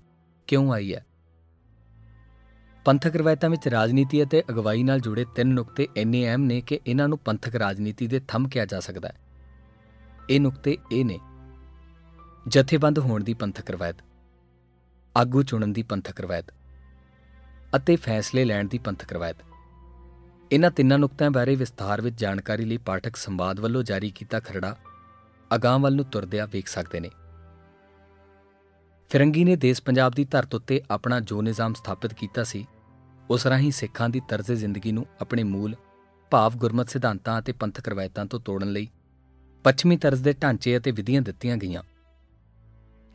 ਕਿਉਂ 0.46 0.72
ਆਈ 0.72 0.94
ਹੈ? 0.94 1.04
ਪੰਥਕ 2.84 3.16
ਰਵਾਇਤਾਂ 3.16 3.48
ਵਿੱਚ 3.50 3.66
ਰਾਜਨੀਤੀ 3.69 4.22
ਅਤੇ 4.22 4.42
ਅਗਵਾਈ 4.50 4.82
ਨਾਲ 4.82 5.00
ਜੁੜੇ 5.00 5.25
ਤਿੰਨ 5.34 5.48
ਨੁਕਤੇ 5.48 5.86
ਇੰਨੇ 5.96 6.25
ਅਹਿਮ 6.25 6.42
ਨੇ 6.42 6.60
ਕਿ 6.60 6.78
ਇਹਨਾਂ 6.86 7.08
ਨੂੰ 7.08 7.19
ਪੰਥਕ 7.19 7.54
ਰਾਜਨੀਤੀ 7.56 8.06
ਦੇ 8.06 8.20
ਥੰਮ 8.28 8.48
ਕਿਹਾ 8.48 8.64
ਜਾ 8.64 8.81
ਸਕਦਾ 8.81 9.08
ਹੈ। 9.08 9.14
ਇਹ 10.31 10.40
ਨੁਕਤੇ 10.40 10.76
ਇਹ 10.92 11.04
ਨੇ, 11.04 11.19
ਜਥੇਬੰਦ 12.48 12.98
ਹੋਣ 12.98 13.25
ਦੀ 13.25 13.34
ਪੰਥਕ 13.34 13.70
ਰਵਾਇਤ, 13.70 13.96
ਆਗੂ 15.16 15.42
ਚੁਣਨ 15.42 15.72
ਦੀ 15.72 15.82
ਪੰਥਕ 15.82 16.20
ਰਵਾਇਤ 16.20 16.52
ਅਤੇ 17.76 17.96
ਫੈਸਲੇ 17.96 18.44
ਲੈਣ 18.44 18.69
ਦੀ 18.69 18.78
ਪੰਥਕ 18.78 19.12
ਰਵਾਇਤ। 19.12 19.36
ਇਹਨਾਂ 20.52 20.70
ਤਿੰਨਾਂ 20.70 20.98
ਨੁਕਤਿਆਂ 20.98 21.31
ਬਾਰੇ 21.31 21.56
ਵਿਸਥਾਰ 21.56 22.00
ਵਿੱਚ 22.00 22.20
ਜਾਣਕਾਰੀ 22.20 22.64
ਲਈ 22.64 22.76
ਪਾਠਕ 22.76 23.16
ਸੰਵਾਦ 23.16 23.60
ਵੱਲੋਂ 23.60 23.82
ਜਾਰੀ 23.82 24.10
ਕੀਤਾ 24.10 24.40
ਖਰੜਾ 24.40 24.76
ਅਗਾਹ 25.50 25.78
ਵੱਲ 25.78 25.96
ਨੂੰ 25.96 26.04
ਤੁਰਦਿਆਂ 26.04 26.46
ਵੇਖ 26.46 26.69
ਸਕਦੇ 26.69 27.00
ਨੇ। 27.00 27.10
ਫਿਰੰਗੀ 29.10 29.44
ਨੇ 29.44 29.56
ਦੇਸ਼ 29.56 29.82
ਪੰਜਾਬ 29.82 30.12
ਦੀ 30.12 30.25
ਧਰਤ 30.25 30.54
ਉੱਤੇ 30.54 30.81
ਆਪਣਾ 30.90 31.20
ਜੋ 31.20 31.42
ਨਿਜ਼ਾਮ 31.42 31.75
ਸਥਾਪਿਤ 31.75 32.14
ਕੀਤਾ 32.14 32.44
ਸੀ 32.44 32.66
ਉਸ 33.30 33.46
ਰਾਹੀਂ 33.46 33.72
ਸਿੱਖਾਂ 33.72 34.08
ਦੀ 34.08 34.20
ਤਰਜ਼ੇ 34.28 34.56
ਜ਼ਿੰਦਗੀ 34.56 34.92
ਨੂੰ 34.92 35.06
ਆਪਣੇ 35.20 35.42
ਮੂਲ, 35.42 35.74
ਭਾਵ 36.30 36.52
ਗੁਰਮਤ 36.56 36.88
ਸਿਧਾਂਤਾਂ 36.88 37.38
ਅਤੇ 37.38 37.52
ਪੰਥਕ 37.52 37.88
ਰਵਾਇਤਾਂ 37.88 38.26
ਤੋਂ 38.26 38.40
ਤੋੜਨ 38.40 38.72
ਲਈ 38.72 38.88
ਪੱਛਮੀ 39.64 39.96
ਤਰਜ਼ 39.96 40.22
ਦੇ 40.22 40.32
ਢਾਂਚੇ 40.32 40.76
ਅਤੇ 40.76 40.90
ਵਿਧੀਆਂ 40.90 41.22
ਦਿੱਤੀਆਂ 41.22 41.56
ਗਈਆਂ। 41.56 41.82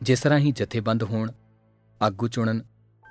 ਜਿਸ 0.02 0.26
ਰਾਹੀਂ 0.26 0.52
ਜਥੇਬੰਦ 0.52 1.02
ਹੋਣ, 1.02 1.32
ਆਗੂ 2.02 2.28
ਚੁਣਨ 2.28 2.62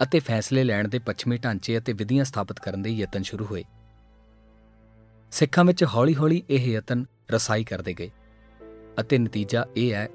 ਅਤੇ 0.04 0.20
ਫੈਸਲੇ 0.20 0.64
ਲੈਣ 0.64 0.88
ਦੇ 0.88 1.00
ਪੱਛਮੀ 1.00 1.38
ਢਾਂਚੇ 1.38 1.78
ਅਤੇ 1.78 1.94
ਵਿਧੀਆਂ 1.94 2.26
ਸਥਾਪਿਤ 2.26 2.60
ਕਰਨ 2.60 2.82
ਦੇ 2.82 2.90
ਯਤਨ 2.90 3.24
ਸ਼ੁਰੂ 3.24 3.46
ਹੋਏ। 3.46 3.64
ਸਿੱਖਾਂ 5.32 5.66
ਵਿੱਚ 5.66 5.84
ਹੌਲੀ-ਹੌਲੀ 5.84 6.44
ਇਹ 6.50 6.72
ਯਤਨ 6.72 7.06
ਰਸਾਈ 7.32 7.64
ਕਰਦੇ 7.64 7.94
ਗਏ 7.94 8.12
ਅਤੇ 9.00 9.18
ਨਤੀਜਾ 9.18 9.66
ਇਹ 9.78 9.94
ਹੈ 9.94 10.10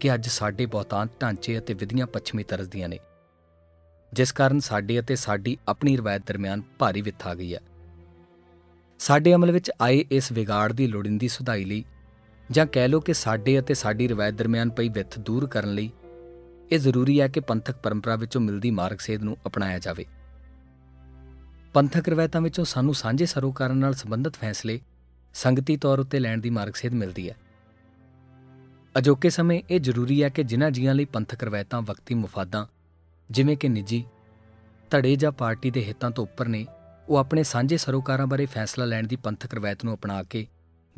ਕਿ 0.00 0.14
ਅੱਜ 0.14 0.28
ਸਾਡੇ 0.28 0.66
ਬਹੁਤਾਂਤ 0.66 1.10
ਢਾਂਚੇ 1.22 1.58
ਅਤੇ 1.58 1.74
ਵਿਧੀਆਂ 1.74 2.06
ਪੱਛਮੀ 2.06 2.42
ਤਰਜ਼ 2.42 2.70
ਦੀਆਂ 2.70 2.88
ਨੇ। 2.88 2.98
ਜਿਸ 4.14 4.32
ਕਾਰਨ 4.32 4.60
ਸਾਡੇ 4.60 5.00
ਅਤੇ 5.00 5.16
ਸਾਡੀ 5.16 5.58
ਆਪਣੀ 5.68 5.96
ਰਵਾਇਤ 5.96 6.22
ਦਰਮਿਆਨ 6.26 6.62
ਭਾਰੀ 6.78 7.02
ਵਿਥ 7.02 7.26
ਆ 7.26 7.34
ਗਈ 7.34 7.54
ਹੈ। 7.54 7.60
ਸਾਡੇ 8.98 9.34
ਅਮਲ 9.34 9.52
ਵਿੱਚ 9.52 9.72
ਆਏ 9.80 10.04
ਇਸ 10.10 10.32
ਵਿਗਾੜ 10.32 10.72
ਦੀ 10.72 10.86
ਲੋੜਿੰਦੀ 10.86 11.28
ਸੁਧਾਈ 11.28 11.64
ਲਈ 11.64 11.84
ਜਾਂ 12.50 12.66
ਕਹਿ 12.66 12.88
ਲਓ 12.88 13.00
ਕਿ 13.00 13.14
ਸਾਡੇ 13.14 13.58
ਅਤੇ 13.58 13.74
ਸਾਡੀ 13.74 14.08
ਰਵਾਇਤ 14.08 14.34
ਦਰਮਿਆਨ 14.34 14.70
ਪਈ 14.70 14.88
ਵਿਥ 14.88 15.18
ਦੂਰ 15.18 15.46
ਕਰਨ 15.46 15.74
ਲਈ 15.74 15.90
ਇਹ 16.72 16.78
ਜ਼ਰੂਰੀ 16.78 17.20
ਹੈ 17.20 17.28
ਕਿ 17.28 17.40
ਪੰਥਕ 17.40 17.74
ਪਰੰਪਰਾ 17.74 18.16
ਵਿੱਚੋਂ 18.16 18.40
ਮਿਲਦੀ 18.40 18.70
ਮਾਰਗ 18.70 18.98
ਸੇਧ 18.98 19.22
ਨੂੰ 19.22 19.36
ਅਪਣਾਇਆ 19.46 19.78
ਜਾਵੇ। 19.78 20.06
ਪੰਥਕ 21.74 22.08
ਰਵਾਇਤਾਂ 22.08 22.40
ਵਿੱਚੋਂ 22.40 22.64
ਸਾਨੂੰ 22.64 22.94
ਸਾਂਝੇ 22.94 23.26
ਸਰੋਕਾਰਾਂ 23.26 23.76
ਨਾਲ 23.76 23.94
ਸੰਬੰਧਿਤ 23.94 24.34
ਫੈਸਲੇ 24.34 24.80
ਸੰਗਤੀ 25.34 25.76
ਤੌਰ 25.76 25.98
ਉੱਤੇ 25.98 26.18
ਲੈਣ 26.18 26.40
ਦੀ 26.40 26.50
ਮਾਰਗ 26.50 26.72
ਸੇਧ 26.72 26.92
ਮਿਲਦੀ 26.92 27.30
ਹੈ। 27.30 27.36
ਅਜੋਕੇ 28.98 29.30
ਸਮੇਂ 29.30 29.62
ਇਹ 29.70 29.80
ਜ਼ਰੂਰੀ 29.80 30.22
ਹੈ 30.22 30.28
ਕਿ 30.28 30.42
ਜਿਨ੍ਹਾਂ 30.42 30.70
ਜੀਆਂ 30.70 30.94
ਲਈ 30.94 31.04
ਪੰਥਕ 31.04 31.44
ਰਵਾਇਤਾਂ 31.44 31.82
ਵਕਤੀ 31.82 32.14
ਮੁਫਾਦਾਂ 32.14 32.66
ਜਿਵੇਂ 33.30 33.56
ਕਿ 33.56 33.68
ਨਿੱਜੀ 33.68 34.04
ਧੜੇ 34.90 35.16
ਜਾਂ 35.16 35.32
ਪਾਰਟੀ 35.32 35.70
ਦੇ 35.70 35.84
ਹਿੱਤਾਂ 35.84 36.10
ਤੋਂ 36.10 36.24
ਉੱਪਰ 36.24 36.48
ਨੇ, 36.48 36.66
ਉਹ 37.08 37.16
ਆਪਣੇ 37.16 37.42
ਸਾਂਝੇ 37.42 37.76
ਸਰੋਕਾਰਾਂ 37.76 38.26
ਬਾਰੇ 38.26 38.46
ਫੈਸਲਾ 38.46 38.84
ਲੈਣ 38.84 39.06
ਦੀ 39.06 39.16
ਪੰਥਕ 39.16 39.54
ਰਵਾਇਤ 39.54 39.84
ਨੂੰ 39.84 39.94
ਅਪਣਾ 39.94 40.22
ਕੇ 40.22 40.46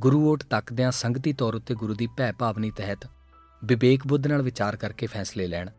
ਗੁਰੂ 0.00 0.30
ਓਟ 0.30 0.42
ਤੱਕਦਿਆਂ 0.42 0.90
ਸੰਗਤੀ 0.90 1.32
ਤੌਰ 1.32 1.54
ਉੱਤੇ 1.54 1.74
ਗੁਰੂ 1.74 1.94
ਦੀ 1.94 2.06
ਭੈ 2.06 2.32
ਭਾਵਨੀ 2.32 2.70
ਤਹਿਤ 2.70 3.08
ਵਿਵੇਕ 3.64 4.06
ਬੁੱਧ 4.06 4.26
ਨਾਲ 4.26 4.42
ਵਿਚਾਰ 4.42 4.76
ਕਰਕੇ 4.76 5.06
ਫੈਸਲੇ 5.06 5.46
ਲੈਣ। 5.46 5.70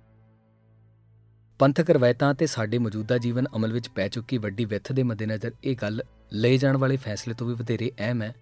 ਪੰਥਕ 1.60 1.90
ਰਵਾਇਤਾਂ 1.90 2.34
ਤੇ 2.34 2.46
ਸਾਡੇ 2.46 2.78
ਮੌਜੂਦਾ 2.78 3.18
ਜੀਵਨ 3.18 3.46
ਅਮਲ 3.56 3.74
ਵਿੱਚ 3.74 3.90
ਪੈ 3.90 4.08
ਚੁੱਕੀ 4.08 4.38
ਵੱਡੀ 4.38 4.66
ਵਿਥ 4.66 4.92
ਦੇ 4.92 5.04
ਮੱਦੇਨਜ਼ਰ 5.04 5.52
ਇਹ 5.64 5.76
ਗੱਲ 5.82 6.04
ਲਏ 6.34 6.58
ਜਾਣ 6.58 6.78
ਵਾਲੇ 6.78 6.98
ਫੈਸਲੇ 6.98 7.34
ਤੋਂ 7.34 7.48
ਵੀ 7.48 7.54
ਵਧੇਰੇ 7.54 7.92
ਅਹਿਮ 8.00 8.22
ਹੈ 8.22 8.36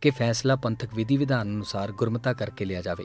ਕਿ 0.00 0.10
ਫੈਸਲਾ 0.10 0.56
ਪੰਥਕ 0.56 0.94
ਵਿਧੀ 0.94 1.16
ਵਿਧਾਨ 1.16 1.42
ਅਨੁਸਾਰ 1.42 1.92
ਗੁਰਮਤਾ 1.92 2.32
ਕਰਕੇ 2.32 2.64
ਲਿਆ 2.64 2.82
ਜਾਵੇ। 2.82 3.04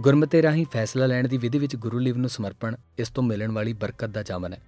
ਗੁਰਮਤੇ 0.00 0.42
ਰਾਹੀਂ 0.42 0.66
ਫੈਸਲਾ 0.72 1.06
ਲੈਣ 1.06 1.28
ਦੀ 1.28 1.38
ਵਿਧੀ 1.38 1.58
ਵਿੱਚ 1.58 1.76
ਗੁਰੂ 1.76 1.98
ਲਿਵ 1.98 2.16
ਨੂੰ 2.16 2.30
ਸਮਰਪਣ, 2.30 2.76
ਇਸ 2.98 3.08
ਤੋਂ 3.08 3.24
ਮਿਲਣ 3.24 3.52
ਵਾਲੀ 3.52 3.72
ਬਰਕਤ 3.72 4.06
ਦਾ 4.06 4.22
ਜਾਮਨ 4.22 4.52
ਹੈ। 4.52 4.62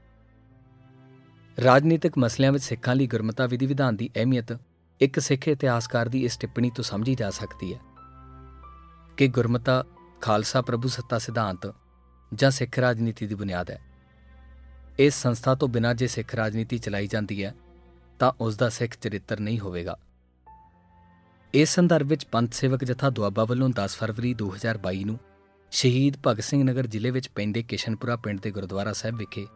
ਰਾਜਨੀਤਿਕ 1.64 2.18
ਮਸਲਿਆਂ 2.18 2.52
ਵਿੱਚ 2.52 2.64
ਸਿੱਖਾਂ 2.64 2.94
ਲਈ 2.94 3.06
ਗੁਰਮਤਾ 3.06 3.46
ਵਿਧੀ 3.46 3.66
ਵਿਧਾਨ 3.66 3.96
ਦੀ 3.96 4.10
ਅਹਿਮੀਅਤ 4.16 4.58
ਇੱਕ 5.00 5.18
ਸਿੱਖ 5.18 5.48
ਇਤਿਹਾਸਕਾਰ 5.48 6.08
ਦੀ 6.08 6.24
ਇਸ 6.24 6.36
ਟਿੱਪਣੀ 6.36 6.70
ਤੋਂ 6.70 6.84
ਸਮਝੀ 6.84 7.14
ਜਾ 7.14 7.30
ਸਕਦੀ 7.30 7.74
ਹੈ 7.74 7.78
ਕਿ 9.16 9.28
ਗੁਰਮਤਾ 9.28 9.84
ਖਾਲਸਾ 10.20 10.62
ਪ੍ਰਭੂ 10.62 10.88
ਸੱਤਾ 10.88 11.18
ਸਿਧਾਂਤ 11.18 11.74
ਜਾਂ 12.34 12.50
ਸਿੱਖ 12.50 12.78
ਰਾਜਨੀਤੀ 12.78 13.26
ਦੀ 13.26 13.34
ਬੁਨਿਆਦ 13.34 13.70
ਹੈ। 13.70 13.78
ਇਸ 14.98 15.14
ਸੰਸਥਾ 15.14 15.54
ਤੋਂ 15.54 15.68
ਬਿਨਾਂ 15.68 15.94
ਜੇ 15.94 16.06
ਸਿੱਖ 16.06 16.34
ਰਾਜਨੀਤੀ 16.34 16.78
ਚਲਾਈ 16.78 17.06
ਜਾਂਦੀ 17.06 17.44
ਹੈ, 17.44 17.54
ਤਾਂ 18.18 18.32
ਉਸ 18.40 18.56
ਦਾ 18.56 18.68
ਸਿੱਖ 18.68 18.96
ਚਰਿੱਤਰ 19.00 19.40
ਨਹੀਂ 19.40 19.60
ਹੋਵੇਗਾ। 19.60 19.96
ਇਸ 21.54 21.74
ਸੰਦਰਭ 21.74 22.06
ਵਿੱਚ 22.06 22.24
ਪੰਥ 22.24 22.54
ਸੇਵਕ 22.54 22.84
ਜਥਾ 22.84 23.10
ਦੁਆਬਾ 23.10 23.44
ਵੱਲੋਂ 23.44 23.68
10 23.68 23.96
ਫਰਵਰੀ 23.98 24.34
2022 24.42 25.02
ਨੂੰ 25.04 25.18
ਸ਼ਹੀਦ 25.70 26.14
ਭਗਤ 26.26 26.44
ਸਿੰਘ 26.44 26.62
ਨਗਰ 26.64 26.86
ਜ਼ਿਲ੍ਹੇ 26.86 27.10
ਵਿੱਚ 27.10 27.28
ਪੈਂਦੇ 27.28 27.62
ਕਿਸ਼ਨਪੁਰਾ 27.62 28.16
ਪਿੰਡ 28.16 28.40
ਦੇ 28.40 28.50
ਗੁਰਦੁਆਰਾ 28.50 28.92
ਸਾਹਿਬ 28.92 29.16
ਵਿਖੇ 29.16 29.46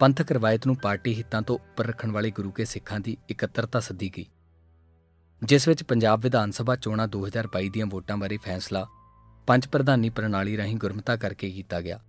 ਪੰਥਕ 0.00 0.32
ਰਵਾਇਤ 0.32 0.66
ਨੂੰ 0.66 0.76
ਪਾਰਟੀ 0.76 1.14
ਹਿੱਤਾਂ 1.14 1.42
ਤੋਂ 1.42 1.54
ਉੱਪਰ 1.54 1.86
ਰੱਖਣ 1.86 2.10
ਵਾਲੇ 2.10 2.30
ਗੁਰੂ 2.30 2.50
ਕੇ 2.50 2.64
ਸਿੱਖਾਂ 2.64 3.00
ਦੀ 3.00 3.16
ਇਕੱਤਰਤਾ 3.30 3.80
ਸੱਦੀ 3.80 4.10
ਗਈ, 4.16 4.26
ਜਿਸ 5.44 5.68
ਵਿੱਚ 5.68 5.82
ਪੰਜਾਬ 5.82 6.20
ਵਿਧਾਨ 6.20 6.50
ਸਭਾ 6.50 6.76
ਚੋਣਾਂ 6.76 7.08
2022 7.08 7.68
ਦੀਆਂ 7.70 7.86
ਵੋਟਾਂ 7.86 8.16
ਬਾਰੇ 8.16 8.36
ਫੈਸਲਾ 8.36 8.86
ਪੰਜ 9.46 9.66
ਪ੍ਰਧਾਨੀ 9.66 10.10
ਪ੍ਰਣਾਲੀ 10.10 10.56
ਰਾਹੀਂ 10.56 10.76
ਗੁਰਮਤਾ 10.76 11.16
ਕਰਕੇ 11.16 11.50
ਕੀਤਾ 11.50 11.80
ਗਿਆ। 11.80 12.00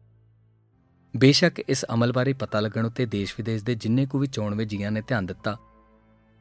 ਬੇਸ਼ੱਕ 1.18 1.60
ਇਸ 1.60 1.86
ਅਮਲ 1.94 2.12
ਬਾਰੇ 2.12 2.34
ਪਤਾ 2.34 2.60
ਲੱਗਣ 2.60 2.86
ਉਤੇ 2.86 3.06
ਦੇਸ਼ 3.06 3.34
ਵਿਦੇਸ਼ 3.38 3.64
ਦੇ 3.64 3.76
ਜਿੰਨੇ 3.76 4.06
ਕੋ 4.06 4.20
ਵੀ 4.20 4.28
ਚੋਣਵੇਂ 4.28 4.66
ਜੀਆਂ 4.66 4.92
ਨੇ 4.92 5.02
ਧਿਆਨ 5.02 5.26
ਦਿੱਤਾ 5.26 5.58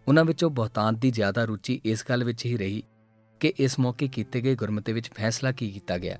ਉਹਨਾਂ 0.08 0.24
ਵਿੱਚੋਂ 0.24 0.50
ਬਹੁਤਾਂਤ 0.50 0.96
ਦੀ 0.96 1.10
ਜ਼ਿਆਦਾ 1.10 1.44
ਰੁਚੀ 1.44 1.80
ਇਸ 1.84 2.04
ਗੱਲ 2.08 2.24
ਵਿੱਚ 2.24 2.46
ਹੀ 2.46 2.56
ਰਹੀ 2.56 2.82
ਕਿ 3.40 3.52
ਇਸ 3.58 3.78
ਮੌਕੇ 3.78 4.08
ਕੀਤੇ 4.08 4.40
ਗਏ 4.40 4.54
ਗੁਰਮਤੇ 4.54 4.92
ਵਿੱਚ 4.92 5.10
ਫੈਸਲਾ 5.10 5.52
ਕੀ 5.52 5.70
ਕੀਤਾ 5.70 5.98
ਗਿਆ। 5.98 6.18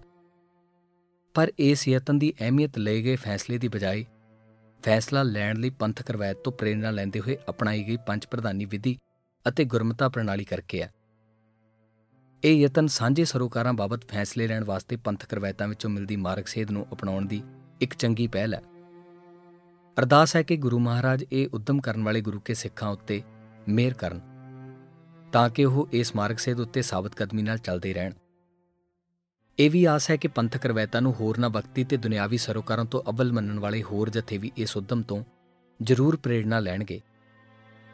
ਪਰ 1.35 1.53
ਇਸ 1.59 1.89
ਯਤਨ 1.89 2.19
ਦੀ 2.19 2.35
ਅਹਿਮੀਅਤ 2.41 2.79
ਲਏ 2.79 3.03
ਗਏ 3.03 3.17
ਫੈਸਲੇ 3.17 3.59
ਦੀ 3.59 3.69
ਬਜਾਏ 3.69 4.05
ਫੈਸਲਾ 4.83 5.23
ਲੈਣ 5.23 5.57
ਲਈ 5.57 5.71
ਪੰਥਕ 5.71 6.11
ਰਵਾਇਤ 6.11 6.37
ਤੋਂ 6.37 6.53
ਪ੍ਰੇਰਣਾ 6.53 6.91
ਲੈਂਦੇ 6.91 7.21
ਹੋਏ 7.21 7.39
ਅਪਣਾਈ 7.49 7.85
ਗਈ 7.85 7.97
ਪੰਜ 7.97 8.27
ਪ੍ਰਧਾਨੀ 8.27 8.65
ਵਿਧੀ 8.65 8.99
ਅਤੇ 9.49 9.65
ਗੁਰਮਤਾ 9.65 10.09
ਪ੍ਰਣਾਲੀ 10.09 10.45
ਕਰਕੇ 10.45 10.83
ਹੈ 10.83 10.93
ਇਹ 12.45 12.57
ਯਤਨ 12.57 12.87
ਸਾਂਝੇ 12.87 13.25
ਸਰੋਕਾਰਾਂ 13.25 13.73
ਬਾਬਤ 13.73 14.09
ਫੈਸਲੇ 14.09 14.47
ਲੈਣ 14.47 14.65
ਵਾਸਤੇ 14.65 14.97
ਪੰਥਕ 14.97 15.35
ਰਵਾਇਤਾਂ 15.35 15.69
ਵਿੱਚੋਂ 15.69 15.91
ਮਿਲਦੀ 15.91 16.17
ਮਾਰਗ 16.17 16.45
ਸੇਧ 16.45 16.71
ਨੂੰ 16.71 16.87
ਅਪਣਾਉਣ 16.93 17.27
ਦੀ 17.27 17.43
ਇੱਕ 17.81 17.95
ਚੰਗੀ 17.95 18.27
ਪਹਿਲ 18.27 18.55
ਹੈ। 18.55 18.63
ਅਰਦਾਸ 20.01 20.37
ਹੈ 20.37 20.43
ਕਿ 20.43 20.57
ਗੁਰੂ 20.57 20.79
ਮਹਾਰਾਜ 20.79 21.25
ਇਹ 21.33 21.49
ਉਦਮ 21.55 21.81
ਕਰਨ 21.81 22.05
ਵਾਲੇ 22.05 22.21
ਗੁਰੂ 22.21 22.41
ਕੇ 22.41 22.55
ਸਿੱਖਾਂ 22.55 22.89
ਉੱਤੇ 22.89 23.23
ਮਿਹਰ 23.69 23.95
ਕਰਨ, 23.95 24.21
ਤਾਂ 25.33 25.49
ਕਿ 25.51 25.65
ਉਹ 25.65 25.89
ਇਸ 25.93 26.15
ਮਾਰਗ 26.17 26.37
ਸੇਧ 26.37 26.61
ਉੱਤੇ 26.61 26.83
ਸਾਬਤ 26.83 27.15
ਕਦਮੀ 27.15 27.43
ਨਾਲ 27.43 27.59
ਚੱਲਦੇ 27.59 27.93
ਰਹਿਣ। 27.95 28.13
ਇਹ 29.59 29.71
ਵੀ 29.71 29.85
ਆਸ 29.85 30.11
ਹੈ 30.11 30.17
ਕਿ 30.17 30.29
ਪੰਥਕ 30.29 30.67
ਰਵਾਇਤਾਂ 30.67 31.01
ਨੂੰ 31.03 31.13
ਹੋਰ 31.13 31.39
ਨਾ 31.39 31.49
ਵਕਤੀ 31.49 31.85
ਤੇ 31.85 31.97
ਦੁਨਿਆਵੀ 31.97 32.39
ਸਰੋਕਾਰਾਂ 32.39 32.85
ਤੋਂ 32.85 33.03
ਅਵਲ 33.11 33.33
ਮੰਨਣ 33.33 33.59
ਵਾਲੇ 33.59 33.83
ਹੋਰ 33.83 34.11
ਜਥੇ 34.11 34.39
ਵੀ 34.39 34.53
ਇਸ 34.57 34.77
ਉਦਮ 34.77 35.03
ਤੋਂ 35.03 35.25
ਜ਼ਰੂਰ 35.83 36.17
ਪ੍ਰੇਰਣਾ 36.17 36.61
ਲੈਣਗੇ, 36.61 37.01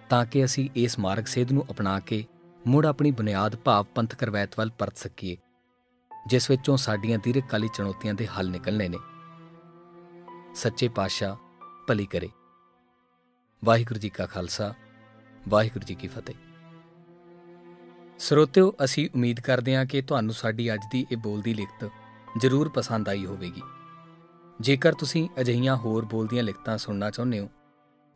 ਤਾਂ 0.09 0.25
ਕਿ 0.27 0.45
ਅਸੀਂ 0.45 0.69
ਇਸ 0.77 0.99
ਮਾਰਗ 0.99 1.25
ਸੇਧ 1.25 1.53
ਨੂੰ 1.53 1.65
ਅਪਣਾ 1.71 1.99
ਕੇ 2.01 2.25
ਮੁੜ 2.67 2.87
ਆਪਣੀ 2.87 3.11
ਬੁਨਿਆਦ 3.11 3.57
ਭਾਵ 3.57 3.87
ਪੰਥਕ 3.95 4.23
ਰਵਾਇਤ 4.23 4.59
ਵੱਲ 4.59 4.71
ਪਰਤ 4.71 4.97
ਸਕੀਏ, 4.97 5.37
ਜਿਸ 6.27 6.51
ਵਿੱਚੋਂ 6.51 6.77
ਸਾਡੀਆਂ 6.77 7.19
ਦੀਰਘਕਾਲੀ 7.19 7.69
ਚੁਣੌਤੀਆਂ 7.75 8.15
ਦੇ 8.15 8.27
ਹੱਲ 8.27 8.51
ਨਿਕਲਣੇ 8.51 8.89
ਨੇ। 8.89 8.99
ਸੱਚੇ 10.55 10.89
ਪਾਤਸ਼ਾਹ 10.89 11.37
ਭਲੀ 11.89 12.07
ਕਰੇ। 12.07 12.29
ਵਾਹਿਗੁਰੂ 13.65 14.01
ਜੀ 14.01 14.09
ਕਾ 14.09 14.27
ਖਾਲਸਾ। 14.27 14.75
ਵਾਹਿਗੁਰੂ 15.49 15.85
ਜੀ 15.85 15.95
ਕੀ 15.95 16.09
ਫਤਿਹ। 16.09 16.35
ਸਰੋਤਿਓ, 18.19 18.75
ਅਸੀਂ 18.85 19.09
ਉਮੀਦ 19.15 19.41
ਕਰਦੇ 19.41 19.77
ਹਾਂ 19.77 19.87
ਕਿ 19.87 20.03
ਤੁਹਾਨੂੰ 20.03 20.35
ਸਾਡੀ 20.35 20.75
ਅੱਜ 20.75 20.81
ਦੀ 20.93 21.07
ਇਹ 21.13 21.17
ਬੋਲਦੀ 21.17 21.55
ਲਿਖਤ 21.55 21.91
ਜ਼ਰੂਰ 22.39 22.69
ਪਸੰਦ 22.69 23.09
ਆਈ 23.09 23.27
ਹੋਵੇਗੀ। 23.27 23.63
ਜੇਕਰ 24.61 24.93
ਤੁਸੀਂ 24.93 25.29
ਅਜਿਹੀਆਂ 25.41 25.77
ਹੋਰ 25.77 26.05
ਬੋਲਦੀਆਂ 26.05 26.45
ਲਿਖਤਾਂ 26.45 26.79
ਸੁਣਨਾ 26.79 27.11
ਚਾਹੁੰਦੇ 27.11 27.41
ਹੋ, 27.41 27.51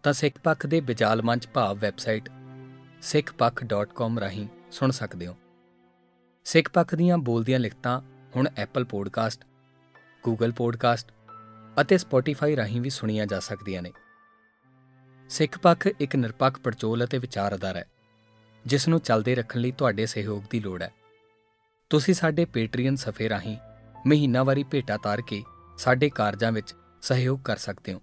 ਤਾਂ 0.03 0.13
ਸਿੱਖ 0.13 0.39
ਪੱਖ 0.39 0.67
ਦੇ 0.67 0.81
ਵਿਚਾਲ 0.81 1.23
ਮੰਚ 1.23 1.49
ਭਾਵ 1.49 1.79
ਵੈਬਸਾਈਟ 1.79 2.29
sikhpakh.com 3.17 4.19
ਰਾਹੀਂ 4.19 4.49
ਸੁਣ 4.71 4.91
ਸਕਦੇ 4.91 5.27
ਹੋ। 5.27 5.37
ਸਿੱਖ 6.45 6.71
ਪੱਖ 6.71 6.95
ਦੀਆਂ 6.95 7.19
ਬੋਲਦੀਆਂ 7.19 7.59
ਲਿਖਤਾਂ 7.59 8.01
ਹੁਣ 8.37 8.49
ਐਪਲ 8.57 8.85
ਪੋਡਕਾਸਟ 8.85 9.45
ਗੂਗਲ 10.25 10.53
ਪੋਡਕਾਸਟ 10.53 11.13
ਅਤੇ 11.81 11.99
ਸਪੋਟੀਫਾਈ 11.99 12.57
ਰਾਹੀਂ 12.57 12.81
ਵੀ 12.81 12.91
ਸੁਣੀਆਂ 12.91 13.27
ਜਾ 13.27 13.41
ਸਕਦੀਆਂ 13.41 13.83
ਨੇ। 13.83 13.93
ਸਿੱਖ 15.29 15.59
ਪੱਖ 15.59 15.87
ਇੱਕ 15.87 16.17
ਨਿਰਪੱਖ 16.17 16.61
ਪੜਚੋਲ 16.61 17.05
ਅਤੇ 17.05 17.19
ਵਿਚਾਰ 17.19 17.55
ਅਧਾਰ 17.55 17.77
ਹੈ, 17.77 17.87
ਜਿਸ 18.67 18.89
ਨੂੰ 18.89 19.01
ਚੱਲਦੇ 19.01 19.35
ਰੱਖਣ 19.35 19.61
ਲਈ 19.61 19.71
ਤੁਹਾਡੇ 19.71 20.07
ਸਹਿਯੋਗ 20.07 20.43
ਦੀ 20.51 20.61
ਲੋੜ 20.61 20.83
ਹੈ। 20.83 20.93
ਤੁਸੀਂ 21.91 22.15
ਸਾਡੇ 22.15 22.45
ਪੇਟਰੀਅਨ 22.45 22.97
ਸਫੇ 22.97 23.29
ਰਾਹੀਂ 23.29 23.57
ਮਹੀਨਾਵਾਰੀ 24.07 24.65
ਭੇਟਾ 24.65 24.97
ਤਾਰ 24.97 25.21
ਕੇ 25.21 25.45
ਸਾਡੇ 25.79 26.11
ਕਾਰਜਾਂ 26.11 26.53
ਵਿੱਚ 26.53 26.75
ਸਹਿਯੋਗ 27.03 27.41
ਕਰ 27.41 27.57
ਸਕਦੇ 27.57 27.93
ਹੋ। 27.93 28.03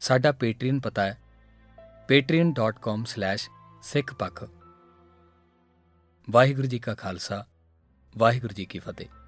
ਸਾਡਾ 0.00 0.32
ਪੇਟਰੀਅਨ 0.32 0.80
ਪਤਾ 0.80 1.02
ਹੈ 1.02 1.18
patreon.com/sikhpakh 2.12 4.48
ਵਾਹਿਗੁਰੂ 6.30 6.66
ਜੀ 6.66 6.78
ਕਾ 6.78 6.94
ਖਾਲਸਾ, 6.94 7.46
ਵਾਹਿਗੁਰੂ 8.18 8.54
ਜੀ 8.54 8.64
ਕੀ 8.64 8.78
ਫਤਿਹ। 8.78 9.23